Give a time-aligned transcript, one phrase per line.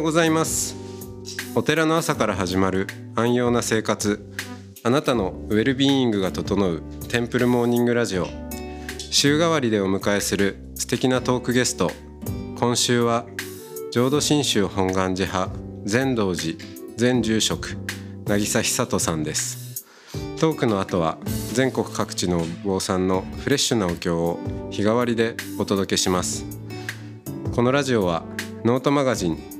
[0.00, 0.74] ようございます。
[1.54, 2.86] お寺の朝から始まる
[3.16, 4.32] 安養な生活。
[4.82, 8.26] あなたのウェルビーイングが整うテンプルモーニングラジオ。
[9.10, 11.90] 週替わりでお迎えする素敵なトークゲスト。
[12.58, 13.26] 今週は
[13.92, 16.56] 浄土真宗本願寺派善道寺
[16.96, 17.76] 全住職
[18.24, 19.84] 渚久人さんです。
[20.38, 21.18] トークの後は
[21.52, 24.38] 全国各地のお坊さんのフレッシュなお経を
[24.70, 26.46] 日替わりでお届けします。
[27.54, 28.24] このラジオは
[28.64, 29.59] ノートマガジン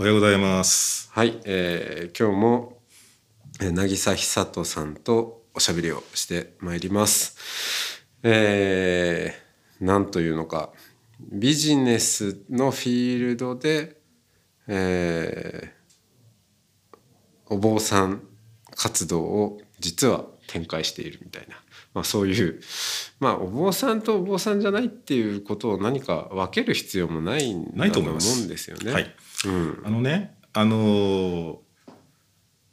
[0.00, 1.10] おはようございます。
[1.12, 2.78] はい、えー今日も
[3.60, 7.36] えー渚久人さんとおしゃべりをしてまいります。
[8.22, 10.70] えー、なんというのか
[11.30, 13.98] ビジネスのフィールドで、
[14.68, 18.22] えーお坊さん
[18.74, 21.56] 活動を実は展開しているみたいな、
[21.92, 22.60] まあ、そういう
[23.18, 28.92] まあお坊さんとお坊さんじゃないっていうことを何か分ける必要もないんだと思うと思いますんですよね。
[28.92, 29.14] はい。
[29.46, 31.56] うん、あのね、あのー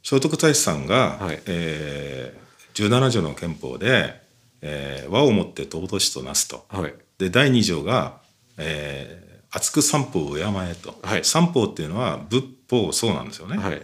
[0.02, 1.42] 聖徳太子さんが、はい。
[1.46, 4.14] えー、17条の憲法で、
[4.62, 6.64] えー和をもって尊しとなすと。
[6.68, 6.94] はい。
[7.18, 8.20] で第2条が、
[8.56, 10.94] えー厚く三法を敬えと。
[11.02, 11.24] はい。
[11.24, 13.56] 三法っていうのは仏法そうなんですよね。
[13.58, 13.82] はい。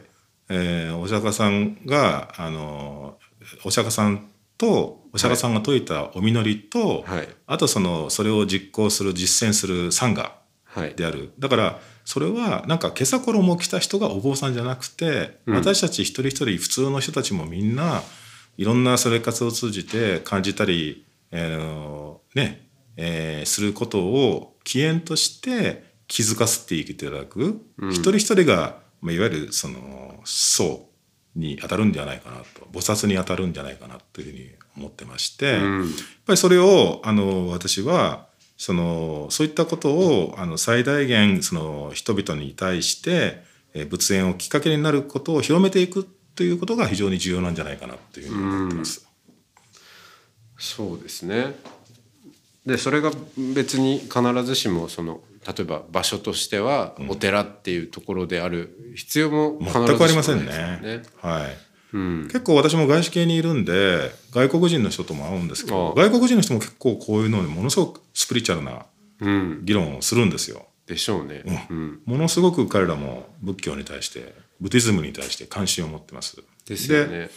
[0.51, 3.19] えーお釈迦さんがあの
[3.65, 4.27] お釈迦さん
[4.57, 7.29] とお釈迦さんが説いたお祈りと、はい。
[7.47, 10.95] あとそのそれを実行する実践する参賀はい。
[10.95, 11.33] である。
[11.39, 15.57] だからそれはなんか今朝衣を着た人がお坊さんじゃなくて、うん。
[15.57, 18.03] 私たち一人一人普通の人たちもみんな
[18.57, 27.91] いろんな生活を通じて感じたり、えーねえーすることを起源として気づかせていただく、うん。
[27.91, 30.89] 一人一人が、まあ、いわゆるその僧
[31.35, 32.67] に当たるんではないかなと。
[32.73, 35.57] 菩薩に当たるんじゃないかなというふうに思ってまして。
[35.57, 35.81] うん。
[35.83, 35.91] やっ
[36.27, 43.43] ぱりそれをあの私はそのそういったことをあの最大限その人々に対して
[43.75, 46.07] えー仏縁をきっかけになることを広めていく
[46.37, 49.07] ということが非常に重要なんじゃないかなというふうに思ってます。
[50.59, 51.57] そうですね。
[52.67, 53.11] でそれが
[53.55, 60.99] 別に必ずしもその例えば場所としてはお寺っていうところである必要も必ずしも全くありませんないね。
[60.99, 61.57] ですよはい。
[61.95, 68.85] うん、結構私も外資系にいるんで外国人の人とも会うんですけど外国人の人も結構こういうのにものすごくスピリチュアルな
[69.21, 70.67] うん、議論をするんですよ。
[70.87, 71.43] でしょうね。
[71.71, 76.43] うん、ものすごく彼らも仏教に対してブティズムに対して関心を持ってます。
[76.67, 77.31] ですよね。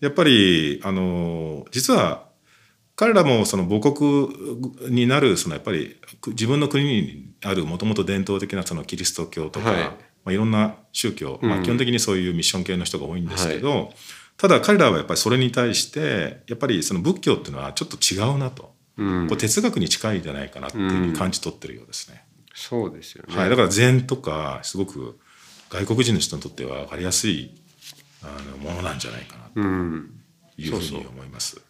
[0.00, 2.26] やっぱりあの実は
[2.94, 4.28] 彼らもその母国
[4.94, 5.96] になるそのやっぱり
[6.28, 9.86] 自分の国にあるもともと伝統的なそのキリスト教とか、はいい
[10.26, 13.92] まあ、いろんな宗教、まあ、うん基本的にそういうミッション系の人が多いんですけど、
[14.36, 22.24] ただ彼らはやっぱりそれに対してやっぱりその仏教っていうのはちょっと違うなと、うんこれ哲学に近いんじゃないかなっていうふうに感じ取ってるようですね。
[22.54, 23.36] そうですよね。
[23.36, 25.18] はい、だから禅とかすごく
[25.70, 27.54] 外国人の人にとっては分かりやすい
[28.22, 30.10] あのものなんじゃないかなうん、
[30.56, 31.60] というふうそうそうに思います。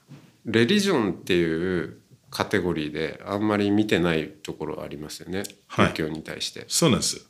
[0.46, 1.98] レリジョンっていう
[2.30, 5.42] カテゴリーであんまり見てないところありますよね。
[5.66, 6.64] はい仏教に対して。
[6.68, 7.26] そうなんです。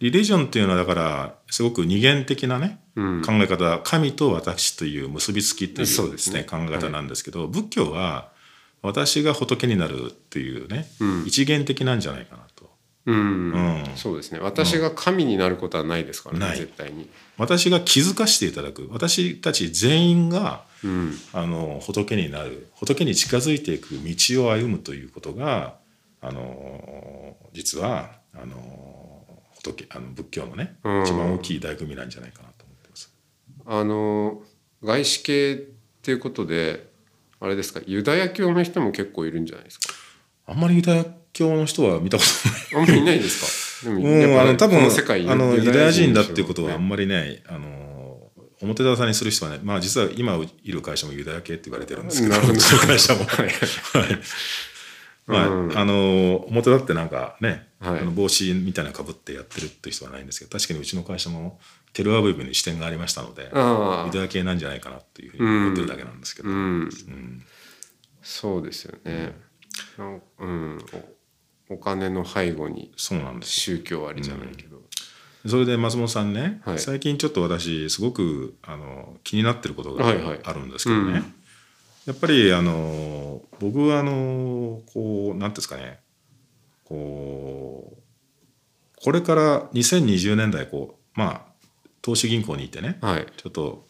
[0.00, 3.22] リリジョンっていうのはだからすごく二元的なね、うん。
[3.22, 6.44] 考え方神と私という結びつきというそうでねですすね。
[6.44, 8.30] 考え方なんですけど、仏教は
[8.82, 11.24] 私が仏になるっていうね、うん。
[11.26, 12.70] 一元的なんじゃないかなと。
[13.06, 13.84] うん、うん。
[13.96, 14.38] そうですね。
[14.40, 17.08] 私が神になることはないですからね、絶対に。
[17.38, 18.88] 私が気づかせていただく。
[18.90, 22.68] 私たち全員がうん、あの仏になる。
[22.74, 25.76] 仏に近づいていく道を歩むということが
[26.20, 29.05] あの実はあの仏
[29.90, 31.02] あの仏教のねうん。
[31.02, 33.14] 一番大きい醍醐味なんじゃないかなと思ってます。
[33.64, 34.42] あの
[34.82, 35.56] 外資系っ
[36.02, 36.90] ていうことで
[37.40, 39.94] あれですかユダヤ教の人も結構いるんじゃないですか？
[40.46, 42.24] あんまりユダヤ教の人は見たこ
[42.70, 43.90] とあんまりいないですか？
[43.90, 48.30] でもあの多分あのユダヤ人だっていうことはあねんまりねあの
[48.62, 52.54] 表沙汰にする人はねまあ実は今いる会社もユダヤ系って言われてるんですけどど。
[52.86, 53.24] 会社も。
[53.24, 53.46] はい。
[53.46, 54.20] はい
[55.26, 55.78] まあ、うん。
[55.78, 58.00] あの表立ってなんかね、はい。
[58.00, 61.58] あの帽子みたいなのかぶってやってるっていう人はないんですけど確かにうちの会社も
[61.92, 66.58] テルアビブに支店がありましたのであユダヤ系なんじゃないかなっていうふうに思ってるだけなんですけど、あうん。
[66.58, 67.42] うん。
[68.22, 69.34] そうですよね。
[70.38, 70.78] うん。
[71.68, 74.80] お金の背後にそうなんです宗教ありじゃないけど、
[75.46, 76.78] それで松本さんね、はい。
[76.78, 80.40] 最近ちょっと私すごくあの気になってることがはいはい。
[80.44, 81.34] あるんですけどね、うん
[82.06, 86.00] やっぱりあの僕はあのこうなんていうんですかね。
[86.84, 88.02] こう
[89.02, 91.52] これから2020年代こうまあ
[92.02, 93.26] 投資銀行にいてねはい。
[93.36, 93.86] ちょっと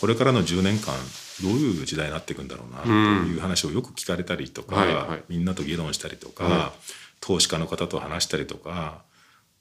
[0.00, 0.94] これからの10年間
[1.42, 5.24] どういう時代になっていくんだろうなという話をよく聞かれたりとか、はいはい。
[5.28, 6.72] みんなと議論したりとか、は
[7.20, 9.02] 投資家の方と話したりとか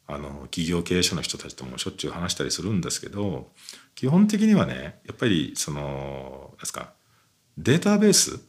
[0.05, 3.47] あの企業経営者の人たちともしょっちゅう話したりするんですけど
[3.95, 6.91] 基本的にはねやっぱりそのですか
[7.57, 8.39] データベース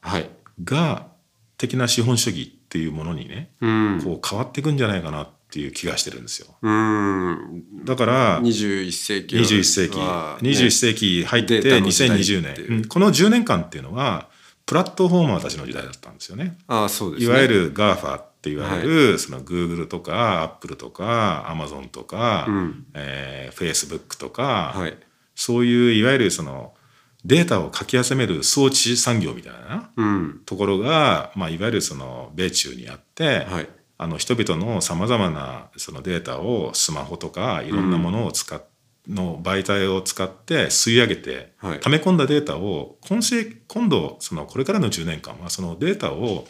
[0.00, 0.30] はい。
[0.64, 1.08] が
[1.56, 4.00] 的な資本主義っていうものにね、うん。
[4.02, 6.54] こう変わっていくんじゃないかなっていう気がしてるんですよ。
[6.60, 7.84] うん。
[7.84, 12.68] だから21世紀21世紀、はね21世紀入ってデータの時代2020っていう。
[12.70, 12.84] 年、うん。
[12.88, 14.28] この10年間っていうのは
[14.66, 16.58] プラットフォーマーたちの時代だったんですよね。
[16.66, 22.86] ああそうです、ね、いわゆる GAFA っていわゆる、その Google とか Apple とか Amazon とか、うん。
[22.94, 24.96] えー Facebook とか、はい。
[25.34, 26.74] そういういわゆるその
[27.28, 30.40] データをかき集める装置産業みたいなうん。
[30.46, 33.68] ところが、まあ、いわゆるその米中にあって、はい。
[33.98, 38.62] あの人々のさまざまなそのデータをスマホとかいろんなものを使っ、
[39.08, 41.80] の媒体を使って吸い上げて、はい。
[41.80, 46.46] 溜め込んだデータを今世今度そのこれからの10年間はそのデータを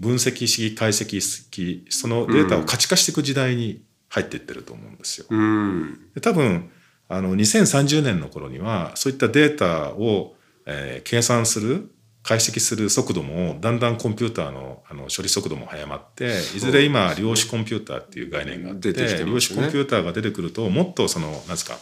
[0.00, 5.26] 分析し解析しそのデータを価値化していく時代に入っていってると思うんですよ。
[5.28, 5.98] うん。
[6.14, 6.70] で多分
[7.08, 10.34] あの2030年の頃にはそういったデータを、
[10.66, 11.90] えー計算する
[12.24, 19.30] 解析する速度もだんだんコンピューターのあの処理速度も速まっていずれ今量子コンピューターっていう概念があって、出てきてますね。
[19.32, 21.76] 量子コンピューターが出てくるともっとそのなんですか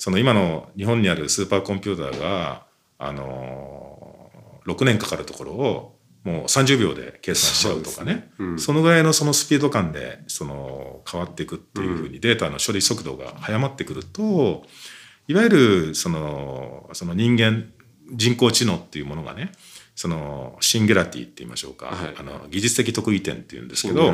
[0.00, 2.64] その今の日本にあるスーパーコンピューターが
[2.98, 4.30] あの
[4.66, 5.94] 6年かかるところを
[6.24, 8.30] もう30秒で計算しちゃうとかね。
[8.36, 8.58] そうん。
[8.58, 14.64] そのぐらいのそのスピード感でその変わっていくっていうふうにデータの処理速度が速まってくると
[15.28, 17.70] いわゆるそのその人間
[18.12, 19.52] 人工知能っていうものがね
[19.94, 22.14] そのシンギュラティって言いましょうか、はい。
[22.18, 24.06] あの技術的得意点っていうんですけど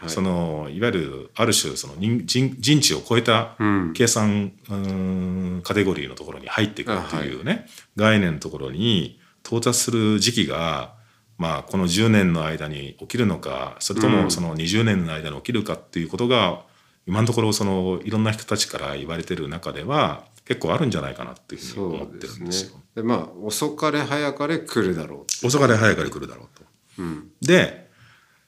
[0.00, 0.10] はい。
[0.10, 3.92] そのいわゆるある種その人人人知を超えたうん。
[3.94, 7.66] 計算、うーんカテゴリーのところに入っていくっていうね、
[7.96, 10.97] 概念のところに到達する時期が、
[11.38, 16.62] まあ、この10年の間に起きるのかそれとうんもその20年の間に起きるかっていうことが、
[17.06, 22.80] 今のところそのいろんな人たちから言われてる中では結構あるんじゃないかなっていうふうに思ってるんですよ。
[22.94, 26.64] でまあ遅かれ早かれ来るだろ遅かれ早かれ来るだろうと。
[26.98, 27.88] う、うん、で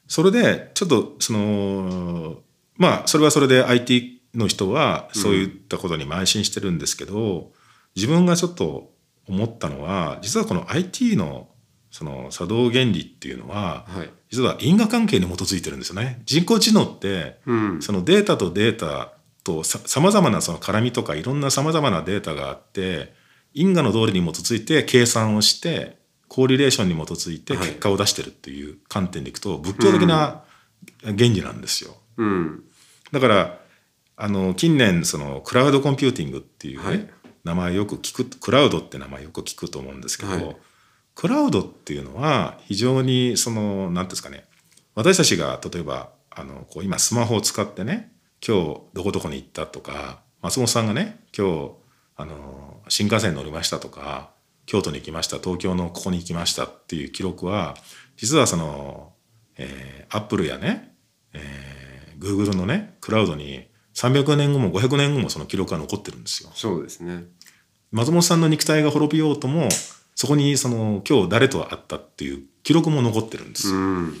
[0.07, 2.39] それでちょっとその
[2.77, 7.51] まあそれはそれで IT の人はそういったことに邁進してるんですけど、
[7.95, 8.91] 自分がちょっと
[9.27, 11.47] 思ったのは実はこの IT の
[11.91, 14.09] その作動原理っていうのははい。
[14.31, 16.21] 実は因果関係に基づいてるんですよね。
[16.25, 17.81] 人工知能ってうん。
[17.81, 23.13] そのデータとデータとさまざまなその絡みとかいろんなさまざまなデータがあって
[23.53, 25.97] 因果の道理に基づいて計算をして
[26.29, 30.43] correlation に基づいて結果を出してるっていう観点でいくと仏教的な
[31.03, 31.97] 原理なんですよ。
[32.15, 32.63] うん。
[33.11, 33.59] だから
[34.15, 37.09] あの近年そのクラウドコンピューティングっていうね、はい。
[37.43, 40.55] 名前よく聞くクラウドって名前よく聞くと思うんですけど、はい
[41.21, 44.43] クラウドっていうのは非常にその何ですかね
[44.95, 48.11] 私たちが例えばあのこう今スマホを使ってね
[48.43, 51.71] 今日どこどこに行ったとか松本さんがね今日
[52.17, 54.31] あの新幹線に乗りましたとか
[54.65, 57.75] 京都に行きました東京のここに行きましたっていう記録は
[58.17, 59.13] 実はその、
[59.57, 60.95] えー、アップルやね、
[61.33, 66.49] えー、Google のねクラウドに300年後も500年後もその記録が残ってるんですよ。
[66.55, 67.25] そうですね
[67.91, 69.69] 松本さんの肉体が滅びようとも
[70.21, 73.69] そこにその今日誰と会ったっていう記録も残ってるんです。
[73.69, 73.73] よ。
[73.73, 74.13] うん。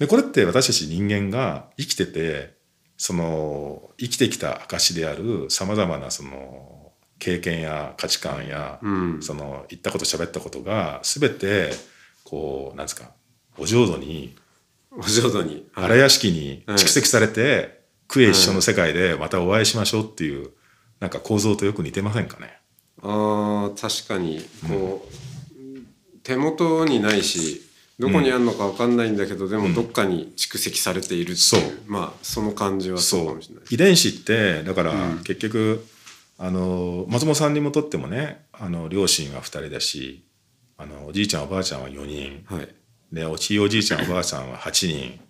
[0.00, 2.54] でこれって私たち人間が生きてて
[2.96, 6.90] その生きてきた証であるさまざまなその
[7.20, 9.22] 経験や価値観や、うん。
[9.22, 11.70] その言ったこと喋ったことが全て
[12.24, 13.12] こうなんですか
[13.56, 14.34] お浄土に
[14.90, 15.84] お浄土に、はい。
[15.84, 20.50] 荒屋敷に蓄積されて、クエ一緒の世界でまたお会いしましょうっていう
[20.98, 22.58] なんか構造とよく似てませんかね？
[23.04, 24.44] あー確かに。
[24.68, 25.14] こう、
[26.22, 27.60] 手元にないし
[27.98, 31.60] どこにあるのか分かんないんだけど、でもどっかに蓄積されているっていう、そう。
[31.86, 33.64] まあその感じはそうかもしれない。
[33.70, 35.18] 遺伝子ってだからうん。
[35.18, 35.86] 結局、
[36.38, 40.24] あの松本さんにもとってもねあの両親は2人だし
[40.76, 42.44] あのおじいちゃんおばあちゃんは4人。
[42.46, 42.68] はい。
[43.12, 45.20] でおちいおじいちゃんおばあちゃんは8人。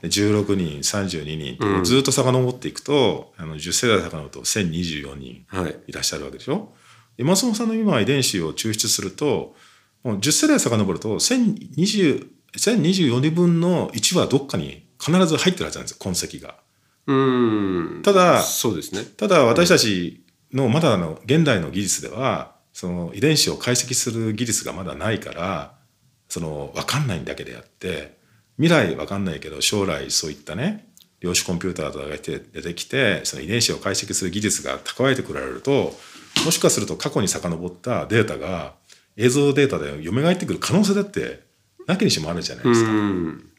[0.00, 5.76] で16人32人ずっと遡っていくと、あの10世代遡ると1024人はい。
[5.88, 6.72] いらっしゃるわけでしょ？
[6.84, 6.85] で
[7.18, 9.54] 松本さんの今遺伝子を抽出すると
[10.02, 16.56] もう10世代遡ると1020 1024人分の1はどっかに必ず入ってるはずなんですよ痕跡が。
[17.06, 25.74] うんただそうですねただ私たちのまだの現代の技術ではその遺伝子を解析する技術がまだないから
[26.28, 28.16] その分かんないだけであって
[28.56, 30.88] 未来分かんないけど将来そういったね
[31.20, 35.94] 量子コンピューターとかが出てきてその遺伝子を解析する技術が蓄えてくられると
[36.44, 38.74] もしかすると過去に遡ったデータが
[39.16, 41.44] 映像データで蘇ってくる可能性だって
[41.86, 42.90] なきにしもあるじゃないですか。
[42.90, 43.50] うん。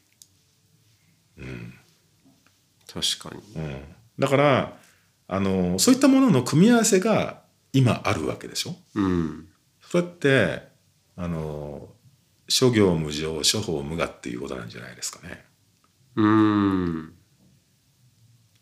[2.92, 3.62] 確かに。
[3.62, 3.82] うん、
[4.18, 4.78] だから
[5.28, 7.42] あのそういったものの組み合わせが
[7.72, 8.76] 今あるわけでしょ？
[8.94, 9.48] うん。
[9.82, 10.62] それって
[11.16, 11.88] あの
[12.48, 15.44] 諸行無常諸法無我っていうことなんじゃないですかね。
[16.16, 17.14] うん。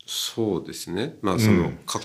[0.06, 1.16] そうですね。
[1.22, 1.76] まあその、うん。
[1.86, 2.00] か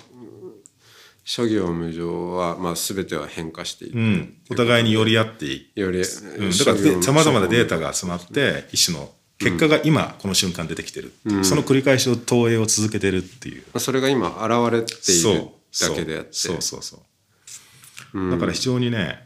[1.24, 13.80] 諸行無常は、まあ、全ては変化していく、うん、お互いに寄り合っていより、うん、だからさまざまなデータが集まって一種の結果が今この瞬間出てきてるっていう、その繰り返しを投影を続けてるっていう。
[13.80, 15.48] それが今現れている
[15.82, 16.34] だけであって。
[16.34, 16.62] そう。
[16.62, 16.84] そう。
[16.84, 17.00] そう。
[18.14, 18.30] そう。
[18.30, 19.20] だから非常にね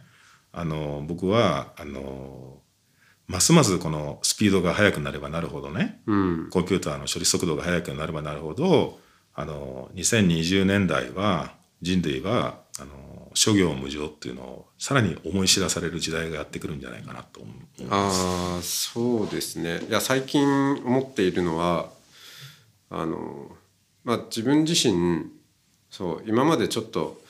[0.53, 2.59] あの僕はあの
[3.27, 6.49] ますますこのスピードが速くなればなるほどね、うん。
[6.49, 8.99] コンピューターの処理速度が速くなればなるほど
[9.33, 17.55] あの2020年代は人類はあの諸行無常っていうのをさらに思い知らされる時代がやってくるんじゃないかなと思う。
[17.89, 20.43] ああそうですねいや最近
[20.83, 21.89] 思っているのは
[22.89, 23.51] あの、
[24.03, 25.31] まあ、自分自身
[25.89, 27.21] そう今までちょっと、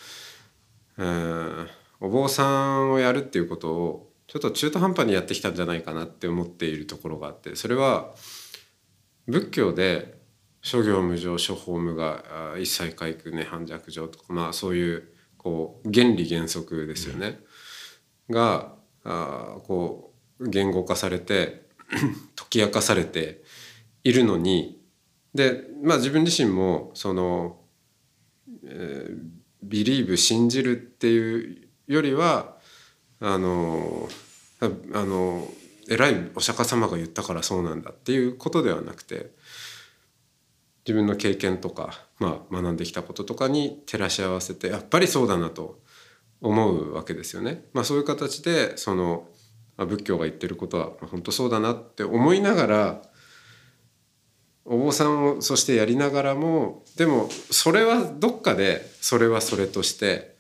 [0.98, 1.68] えー
[2.00, 2.44] お坊さ
[2.78, 8.12] んをやるっていうことをちょっと中途半端にやってきたんじゃないかなって思っているところがあってそれは
[9.28, 10.16] 仏教で
[10.66, 15.04] 諸行無常諸法無我一切皆空涅槃弱情とかまあそういう
[15.38, 17.40] こう原理原則ですよね、
[18.32, 21.68] があこう言語化されて
[22.36, 23.44] 解き明かされて
[24.04, 24.82] いるのに
[25.36, 27.60] でまあ自分自身もその、
[28.66, 32.56] えービリーブ信じるっていうよりは
[33.20, 34.08] あの
[34.62, 34.68] あ
[35.04, 35.48] の
[35.90, 39.32] 偉いお釈迦様が言ったからそうなんだっていうことではなくて
[40.88, 45.80] 自分の経験とか、まあ、学んできたこととかに照らし合わせてやっぱりそうだなと
[46.42, 47.66] 思うわけですよね。
[47.74, 49.28] まあ、そういう形でその
[49.78, 53.02] あ仏教が言ってることは本当そうだなって思いながら
[54.64, 60.36] お坊さんをそしてやりながらもでもそれはどっかでそれはそれとして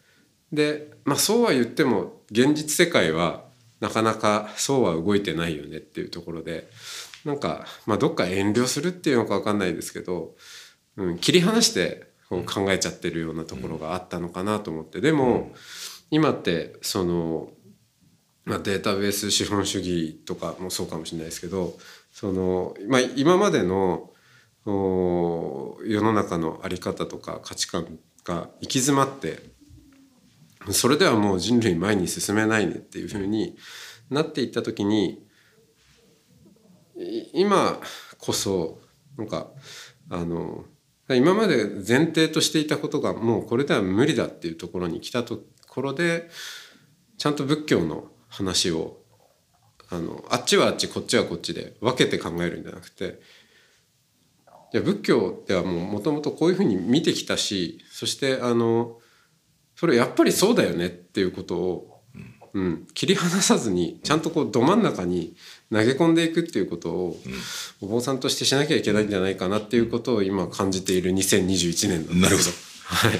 [0.51, 3.43] で、まあ、そうは言っても現実世界は
[3.79, 6.67] なかなかそうは動いてないよねっていうところで
[7.25, 10.35] なんか、まあ、どっか遠慮するっていうのか分かんないですけど、
[10.95, 15.01] うん、切り離してこう考えちゃってるようなところがあったのかなと思って。
[15.01, 15.53] でも
[16.11, 17.49] 今ってその、
[18.45, 21.73] まあ、データベース資本主義とかもそうかもしれないですけど
[22.11, 24.11] その、まあ、今までの
[24.67, 29.39] お世の中の在り方とか価値観が行き詰まって
[30.71, 33.55] それではもう人類前に進めないねっていうふうに
[34.09, 35.24] なっていった時にい
[37.33, 37.79] 今
[38.19, 38.79] こそ
[39.17, 39.47] なんか
[40.09, 40.65] あの
[41.09, 46.29] 今まで前提としていたことがもうこれでは無理だっていうところに来たところで
[47.17, 49.01] ちゃんと仏教の話を
[49.89, 53.19] あのあっちはあっちこっちはこっちで分けて考えるんじゃなくて
[54.73, 58.97] いや仏教ではもともとこういうふうに見てきたしそしてあの
[59.75, 62.01] それやっぱりそうだよねっていうことを、
[62.53, 65.35] うん、切り離さずにちゃんとこうど真ん中に
[65.71, 67.17] 投げ込んでいくっていうことを、
[67.81, 72.49] お坊さんとしてしなきゃいけないんじゃないかなっていうことを今感じている2021年だなるほど。
[72.85, 73.19] はい、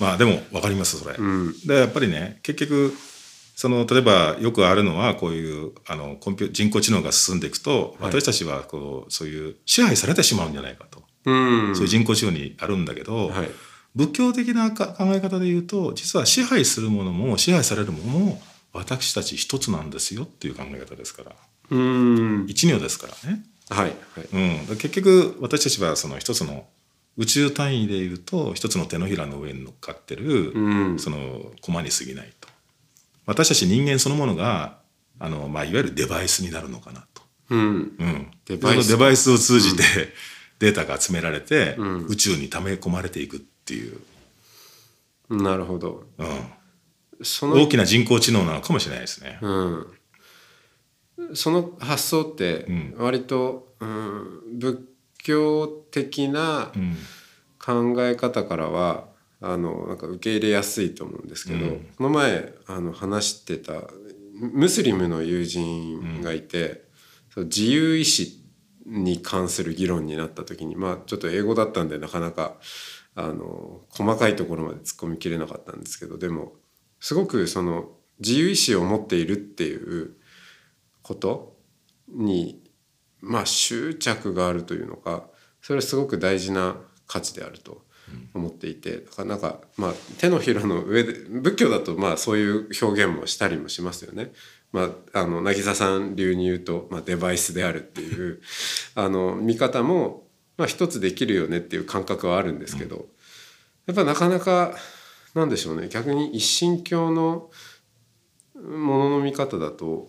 [0.00, 1.14] まあでも分かりますそれ。
[1.16, 1.54] うん。
[1.66, 2.92] でやっぱりね結局
[3.54, 8.10] その例えばよくあるのはこういうあのコンピュ人工知能が進んでいくと、はい。
[8.10, 11.32] 私たちはこうそういう支配されてしまうんじゃないかと、う
[11.70, 11.76] ん。
[11.76, 13.48] そういう人工知能にあるんだけど、はい。
[13.94, 21.32] 仏教的なか考え方で言うと実は支配するものも支配されるものも私たち一つなんですよっていう考え方ですから
[21.70, 22.46] うん。
[22.48, 23.44] 一如ですからね。
[23.70, 23.94] はいはい。
[24.68, 26.66] うん、結局私たちはその一つの
[27.16, 30.98] 宇宙単位で言うと一つの手のひらの上に乗っかってる、うん。
[30.98, 32.48] その駒に過ぎないと。
[33.26, 34.78] 私たち人間そのものが
[35.18, 37.60] あの、まあ、いわゆるデバイスになるのかなと、うん。
[37.60, 38.86] うん、デバイス。
[38.88, 39.82] そのデバイスを通じて、
[40.58, 42.06] データが集められて、うん。
[42.06, 43.98] 宇宙に溜め込まれていくっていう、
[45.30, 46.04] なるほど。
[47.22, 49.38] そうん、の大きな人工知能なのかもしれないですね。
[49.40, 49.86] うん、
[51.34, 52.94] その発想ってうん。
[52.98, 54.80] 割と、うん、仏
[55.18, 56.96] 教的なうん。
[57.64, 59.06] 考え方からは
[59.40, 61.86] あのなんか受け入れやすいと思うんですけど、うん。
[61.96, 63.72] この前あの話してた
[64.34, 66.84] ムスリムの友人がいて、
[67.32, 68.44] その自由意志
[68.86, 72.56] に関する議論になった時にまあちょっと英語だったんでなかなか
[73.14, 76.52] あの細かいところまで突っ込みきれなかったんですけどでも
[77.00, 80.16] すごくその自由意志を持っているっていう
[81.04, 81.56] こと
[82.08, 82.64] に
[83.20, 85.28] まあ執着があるというのか
[85.62, 87.84] それはすごく大事な価値であると
[88.34, 94.32] 思っていてだからなんかまあ手のひらの上で仏教だとまあそういう表現もしたりもしますよね。
[94.72, 98.40] まあ、あの渚さん流に言うと、まあ、デバイスであるっていう
[98.96, 103.06] あの見方も、まあ、一つできるよねっていう感覚はあるんですけど
[103.86, 104.76] やっぱなかなか
[105.34, 105.88] なんでしょうね。
[105.88, 107.50] 逆に一神教の
[108.54, 110.08] ものの見方だと、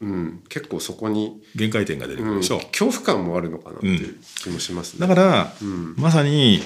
[0.00, 5.06] うん、結構そこに、限界点が出てくうん、るでしょう、恐怖感もあるのかなっていう気もしますね。
[5.06, 5.94] だから、うん。
[5.96, 6.60] まさに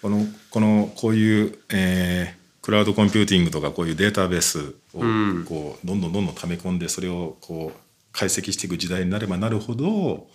[0.00, 5.46] このこのこういう、えークラウドコンピューティングとかこういうデータベースをうん。
[5.48, 7.80] こうどんどんどんどん溜め込んでそれをこう
[8.12, 10.26] 解析していく時代になればなるほど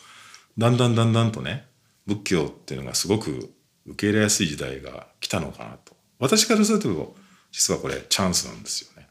[0.57, 1.67] だんだんだんだんとね
[2.07, 3.53] 仏教っていうのがすごく
[3.85, 5.95] 受け入れやすい時代が来たのかなと。
[6.17, 7.15] 私からすると
[7.51, 9.02] 実はこれチャンスなんですよね。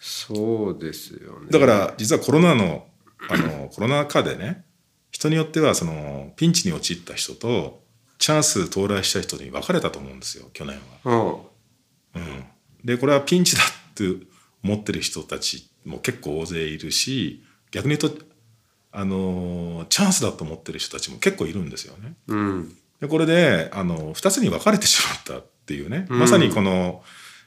[0.00, 1.48] そうですよね。
[1.50, 2.86] だから実はコロナの
[3.28, 4.64] あのコロナ禍でね
[5.10, 7.82] 人によってはそのピンチに陥った人と
[8.18, 11.40] チャンス到来した人に分かれたと思うんですよ去年は。
[12.14, 12.44] うん、うん、
[12.82, 14.26] でこれはピンチだって
[14.64, 18.24] 思ってる人たちも結構大勢いるし逆に言うと
[18.92, 22.14] あのチャンスだと思ってる人たちも結構いるんですよね。
[22.26, 27.02] うん、でこれであの2つに分かれてしまったっていうね、うんまさにこの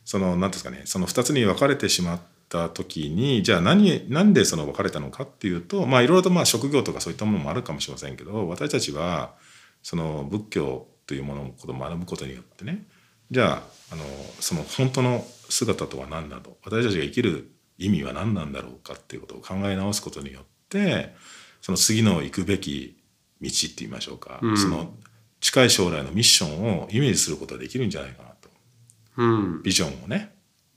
[0.06, 2.24] その何ですかねその2つに分かれてしまった
[2.70, 9.36] 時にじゃあ何何でその分かれたのかっていうとまあいろいろとまあ職業とかそういったものもあるかもしれませんけど私たちは
[9.82, 12.86] その仏教というものを学ぶことによってね
[13.32, 14.04] じゃああの
[14.40, 21.14] その本当の姿とは何なの私たちが生きる意味は何なんだろうかっていうことを考え直すことによって
[21.62, 22.98] その次の行くべき
[23.42, 24.58] 道って言いましょうか、うん。
[24.58, 24.94] その
[25.42, 28.50] 近い将来のミッションをイメージすることができるんじゃないかなと。
[29.18, 30.33] うん、ビジョンをね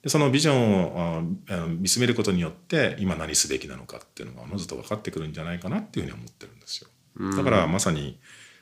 [0.06, 7.32] でそのビジョンを見つめることによって今何すべきなのかっていうのがおのずと分かってくるんじゃないかなっていうふうに思ってるんですよ。
[7.36, 8.16] だからまさに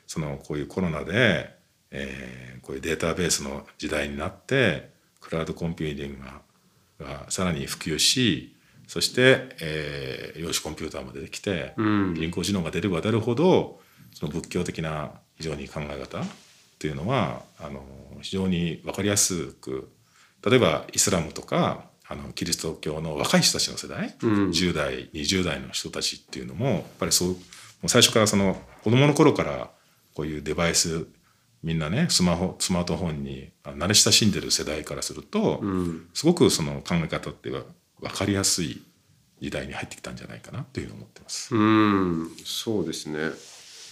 [0.07, 1.51] そのこういうコロナで、
[1.91, 4.89] えーこういうデータベースの時代になって
[5.21, 6.41] クラウドコンピューティングが
[6.99, 8.55] がさらに普及し
[8.87, 13.79] そして、えー量子コンピューターも出てきて、うん人工知能が出れば出るほど
[14.15, 16.25] その仏教的な非常に考え方っ
[16.79, 17.83] ていうのはあの
[18.23, 19.91] 非常に分かりやすく
[20.45, 27.35] 例えばイスラムとかあのキリスト教の若い人たちの世代、うん10代20代の人たちっていうのもやっぱりそうも
[27.85, 29.71] う最初からその子供の頃から
[30.13, 31.07] こういうデバイス
[31.63, 37.65] みんなねスマホスマートフォンにあ慣れ親しんでる世代からすると、うん、すごくその考え方っていうのは
[38.01, 38.83] 分かりやすい
[39.41, 41.55] 時代に入ってきたんじゃないかなというふうに思ってます。
[41.55, 43.31] うん、そうですね。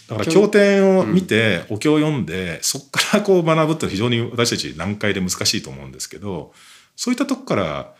[0.08, 6.52] だから経典を見て、お経を読んでそこからこう学ぶって非常に私たち難解で難しいと思うんですけど
[6.96, 7.94] そういったとこから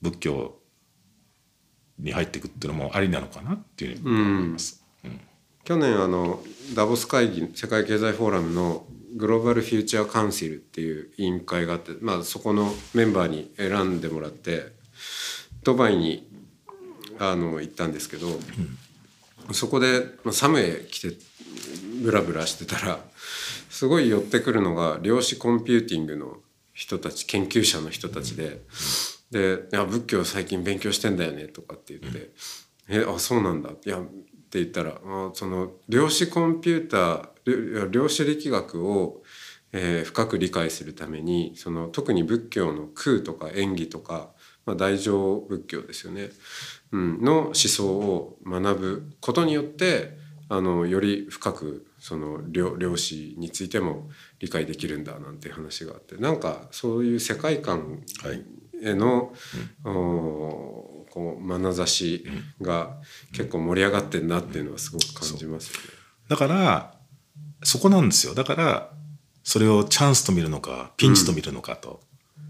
[0.00, 0.58] 仏教
[1.98, 4.82] に入っていくっていうのもありなのかなっていうふうに思います。
[5.04, 5.20] うん。
[5.64, 6.42] 去年あの
[6.74, 14.72] ダボス会議世界経済フォーラムのグローバル・フューチャー・カウンシルっていう委員会があって、まあ、そこのメンバーに選んでもらって
[15.62, 16.28] ドバイに
[17.18, 18.28] あの行ったんですけど、
[19.52, 21.12] そこでまあサムへ来て
[22.02, 23.00] ブラブラしてたら
[23.68, 26.38] すごい寄ってくるのが量子コンピューティングの
[26.72, 28.62] 人たち研究者の人たちで。
[29.30, 32.30] で「いや仏教最近勉強してんだよね」とかって言って
[32.90, 34.04] 「えあそうなんだ」いやっ
[34.50, 39.22] て言ったらあその量子コンピューター量子力学を、
[39.72, 44.30] えー深く理解するためにその特に仏教の空とか演技とか、
[44.66, 46.30] まあ、大乗仏教ですよね、
[46.90, 50.18] うん、の思想を学ぶことによって
[50.52, 54.10] あのより深くその量量子についても
[54.40, 58.44] 理解できるんだなんていう話があってなんかそういう世界観はい
[58.82, 59.32] への、
[59.84, 62.24] おーこう眼差し
[62.62, 62.96] が
[63.32, 65.88] 結構盛り上がってんなっていうのはすごく感じますよね。
[66.28, 66.94] だから
[67.62, 68.90] そこなんですよだから
[69.42, 72.00] それをチャンスと見るのかピンチと見るのかと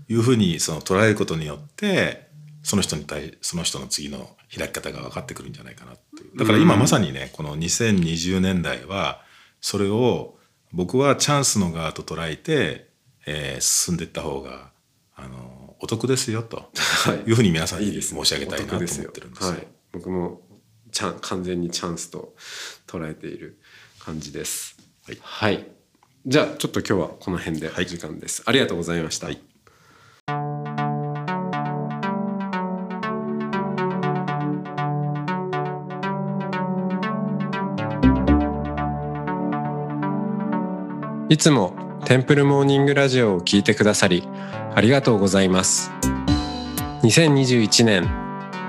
[0.08, 2.29] いうふうにその捉えることによって
[2.62, 6.38] その人に対その人の次の開き方が分かってくるんじゃないかなっていう。
[6.38, 9.22] だから今まさにねこの2020年代は
[9.60, 10.36] それを
[10.72, 12.88] 僕はチャンスの側と捉えて、
[13.26, 14.70] えー進んでいった方が
[15.16, 16.70] あのお得ですよと
[17.06, 17.16] はい。
[17.28, 19.10] いうふうに皆さんにいいです申し上げたいなと思っお得ですよ。
[19.10, 19.50] てるんですよ。
[19.50, 20.40] はい、僕も
[20.92, 22.34] チャン完全にチャンスと
[22.86, 23.58] 捉えている
[23.98, 24.76] 感じです。
[25.06, 25.18] はい。
[25.20, 25.66] はい、
[26.26, 27.86] じゃあちょっと今日はこの辺ではい。
[27.86, 28.42] 時間です。
[28.46, 29.28] ありがとうございました。
[41.30, 44.26] いつもテンプルモーニングラジオを聞いてくださり
[44.74, 45.92] ありがとうございます。
[47.04, 48.02] 2021年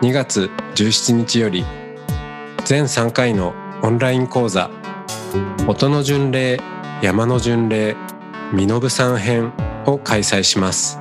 [0.04, 1.65] 2月17日より
[2.63, 4.69] 全3回のオンライン講座
[5.67, 6.60] 音の巡礼
[7.02, 7.95] 山の巡礼
[8.54, 9.54] 身延さん編
[9.88, 11.00] を開催します。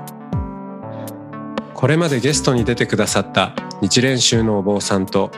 [1.75, 5.31] これまでゲストに出てくださった日蓮宗のお坊さんと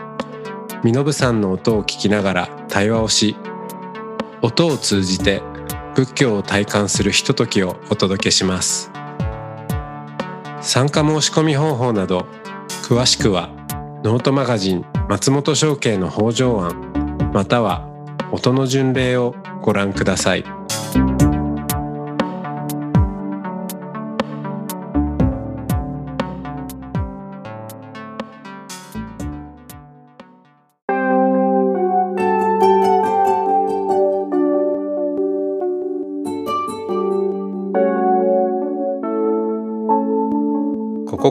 [0.85, 3.37] 身延さんの音を聞きながら対話をし
[4.41, 5.43] 音を通じて
[5.95, 8.91] 仏教を体感するひとときをお届けします
[10.61, 12.27] 参加申し込み方法など
[12.83, 13.51] 詳しくは
[14.05, 17.89] ノートマガジン松本商家の北条案または
[18.33, 20.62] 音の巡礼をご覧ください。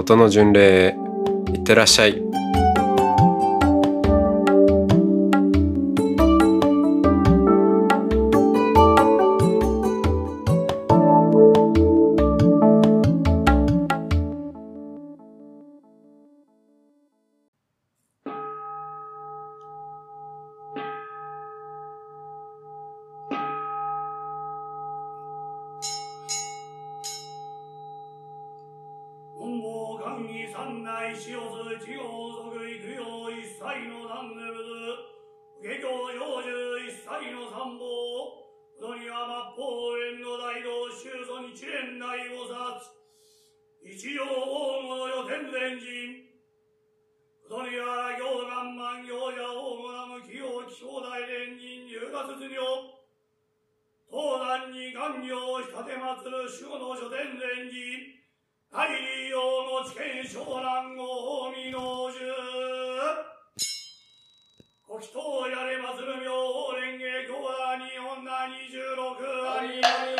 [0.00, 0.96] 音の巡礼へ
[1.52, 2.39] いってらっしゃい。
[36.20, 37.88] 下教養寿一切の三宝
[38.76, 42.84] そには末法園の大道宗祖日蓮大菩薩
[43.88, 46.28] 一条大物予天前人
[47.48, 52.52] そには行願万行者大物無器用気象大連人入学図女
[54.12, 55.32] 東南に願行
[55.64, 58.20] したて祭る守護の書天前人
[58.68, 62.79] 大量の知見昇蘭を見のじゅ
[64.90, 66.34] ご祈祷やれまする妙
[66.74, 69.22] 蓮華教団に女二十六。
[69.22, 70.19] ありあり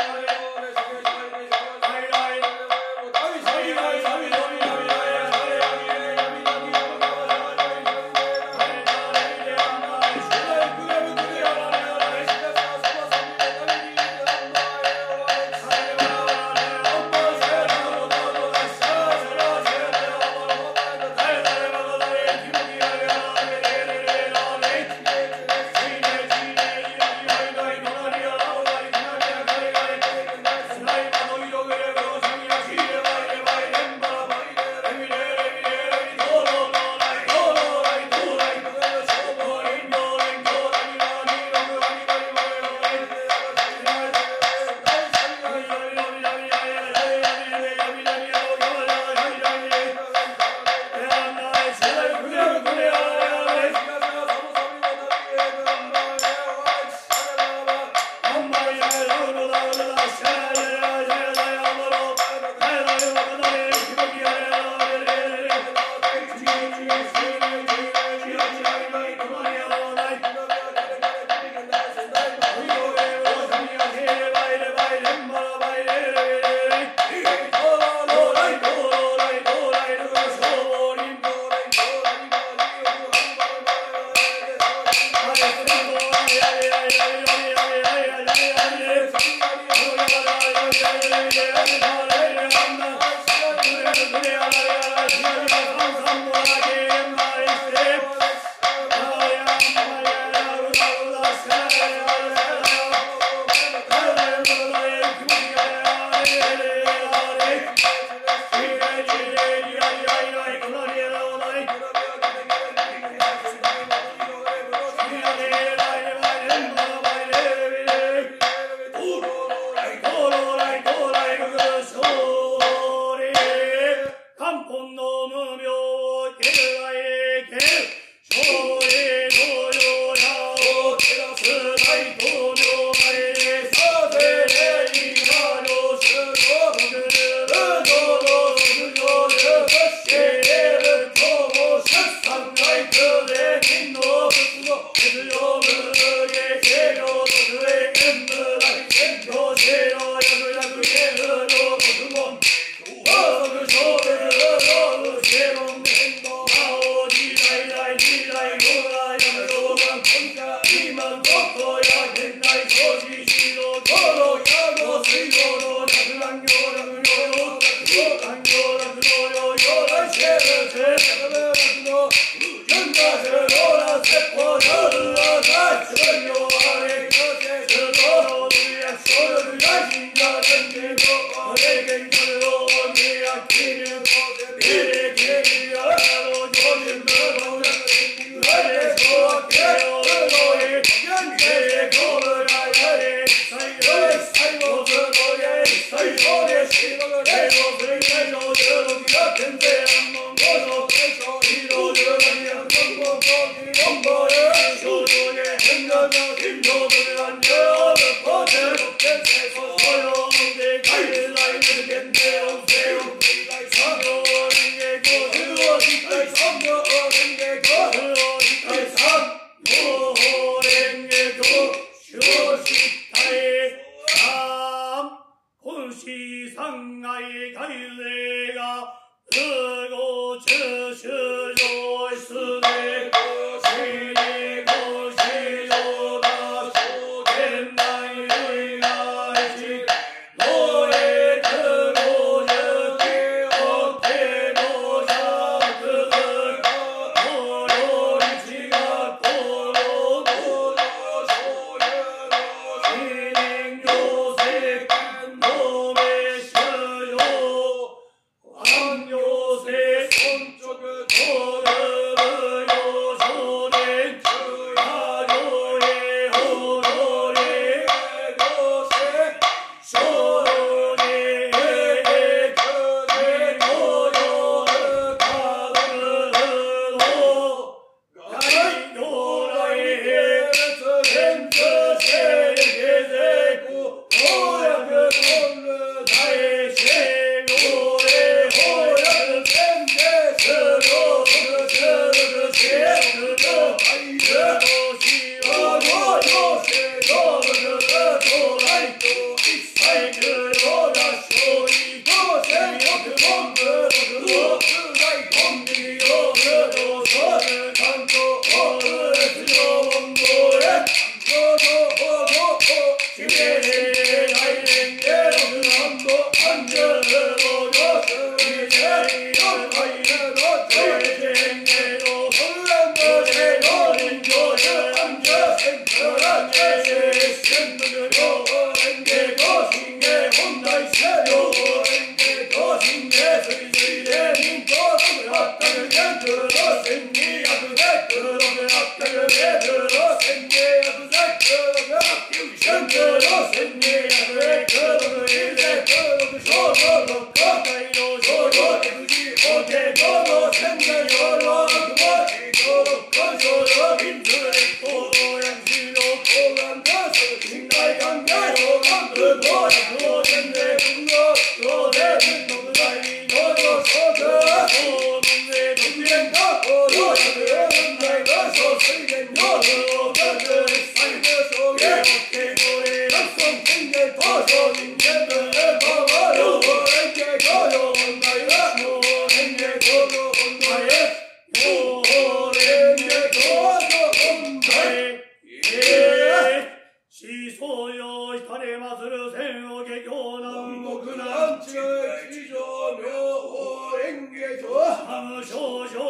[395.43, 396.10] 少女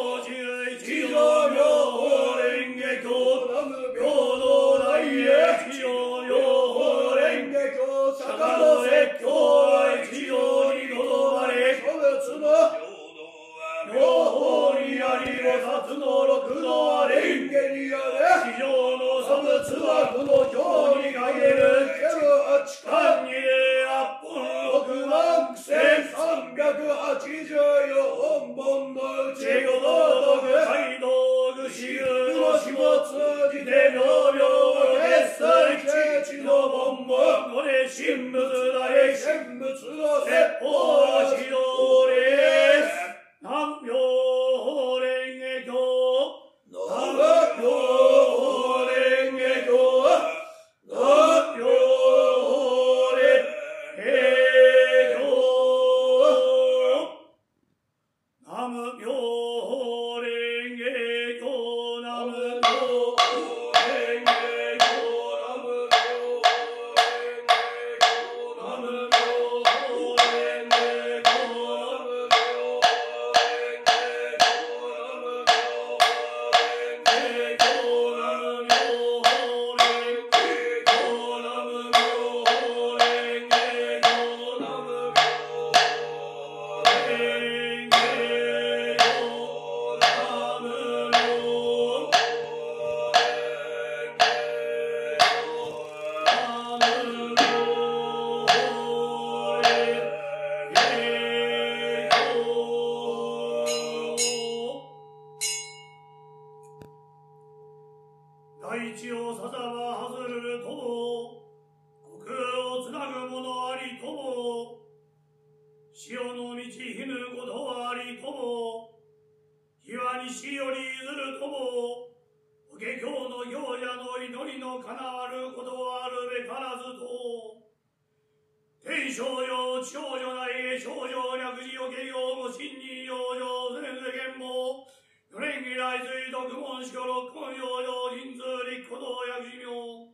[131.37, 134.87] 略児を下領も真に養生せん世間も
[135.31, 139.07] 四年期来水徳門司教六根養生人数立古道
[139.39, 140.11] 薬師名。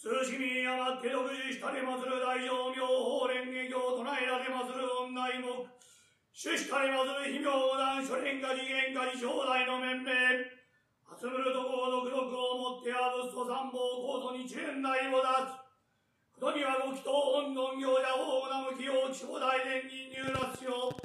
[0.00, 4.80] 数市民余って独自したれまする大乗明法蓮華経唱えられまする
[5.12, 5.68] 女妹目
[6.32, 10.16] 主したれまする秘妙談諸蓮華次元華次正代の面々
[11.20, 15.69] 集むるところ独読をもっては仏祖三宝高祖に知連大を出す
[16.40, 20.96] ことにはご祈祷本尊行者大村向きを地方大伝人入脱しよう。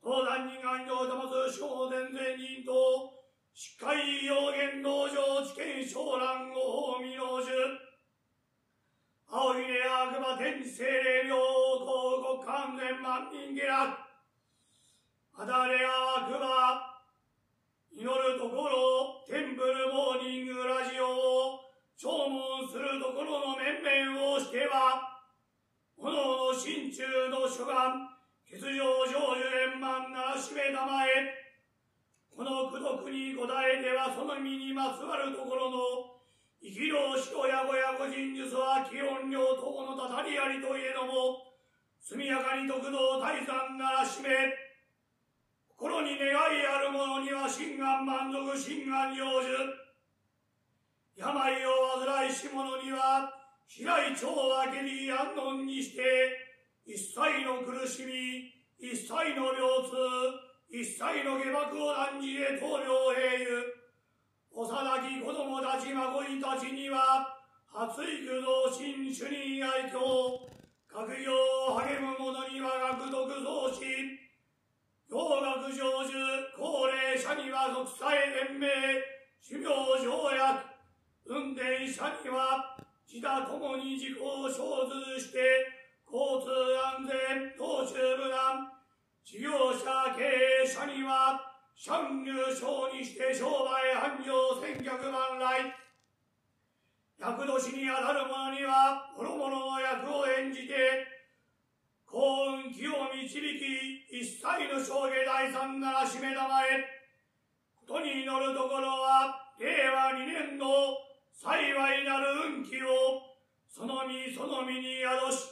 [0.00, 2.72] 東山人安行玉津小伝前人と
[3.52, 7.52] しっかり要言道場知見昇蘭ご法未納樹
[9.28, 13.92] 青ひれ悪魔天地精霊明王国完全万人下落
[15.36, 16.80] あだれ悪魔
[17.92, 21.12] 祈るところテンプルモーニングラジオ
[21.60, 25.22] を弔問するところの面々をしては
[25.96, 28.08] 炎の心中の諸願
[28.48, 28.68] 欠場
[29.06, 31.42] 成就円満ならしめたまえ
[32.34, 35.78] この功徳に答えてはその身にまつわるところの
[36.62, 41.54] 生きろしろやごやご人術は気温量等のたたりありといえども
[42.00, 44.28] 速やかに得道大山ならしめ
[45.76, 49.81] 心に願いある者には心願満足心願成就。
[51.16, 51.28] 病
[51.66, 51.70] を
[52.04, 53.32] 患いし者には
[53.66, 56.02] 平井町を明けに安穏にして
[56.86, 63.64] 一切の苦しみ一切の病痛一切の下幕を断じて棟梁平優
[64.52, 67.28] 幼き子供たち孫いたちには
[67.68, 70.48] 発育同心主任愛嬌
[70.92, 71.32] 学業
[71.68, 74.16] を励む者には学読増進
[75.08, 76.12] 洋学成就
[76.56, 78.16] 高齢者には独裁
[78.48, 78.68] 連盟
[79.40, 79.68] 修行
[80.00, 80.71] 条約
[81.26, 85.38] 運転者には自他ともに自己を生ずして
[86.08, 88.72] 交通安全道中無難
[89.24, 91.40] 事業者経営者には
[91.76, 95.72] 参入賞にして商売繁盛千客万来
[97.18, 101.06] 役年にあたる者には諸々の役を演じて
[102.04, 102.18] 幸
[102.66, 106.84] 運気を導き一切の生涯第三ならしめたまえ
[107.86, 110.66] ことに祈るところは令和二年の
[111.32, 113.22] 幸いなる運気を
[113.68, 115.48] その身その身に宿し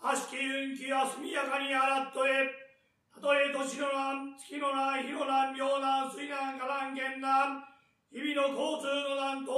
[0.00, 2.48] 悪しき運気は速やかに洗っとえ
[3.14, 7.64] たとえ年の難月の難日の難病難水難火難源難
[8.10, 9.52] 日々の交通の難と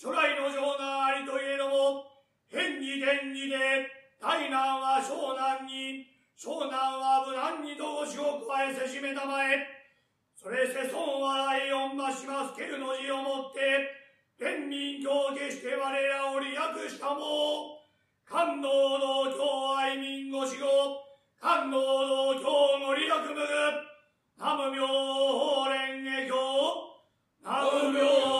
[0.00, 2.04] 初来の情難ありといえども
[2.48, 6.04] 変に天にで大難は小難に、
[6.36, 9.64] 小難は無難に同志を加えせしめたまえ。
[10.36, 13.99] それせ損は来音ましますけるの字をもって、
[14.40, 17.76] 天民教下して我らを利役したも、
[18.24, 18.68] 官能
[18.98, 20.64] の教愛民ご死後、
[21.38, 23.42] 官能の教の利役むぐ、
[24.38, 26.32] 南無妙法蓮華経、
[27.44, 28.39] 南無妙